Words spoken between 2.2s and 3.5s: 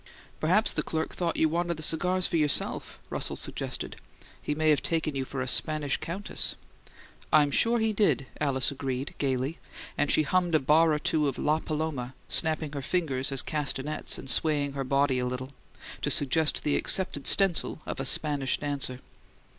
for yourself," Russell